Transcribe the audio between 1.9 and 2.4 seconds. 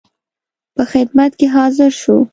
شو.